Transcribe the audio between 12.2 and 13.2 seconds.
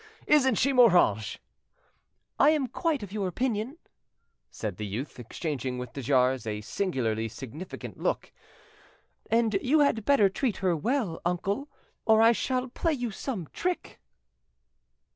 shall play you